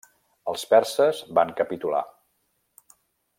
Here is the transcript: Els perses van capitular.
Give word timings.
Els 0.53 0.63
perses 0.71 1.19
van 1.39 1.51
capitular. 1.61 2.03